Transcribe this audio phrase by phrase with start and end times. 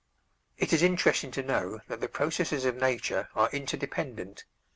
[0.57, 4.45] It is interesting to know that the processes of nature are interdependent.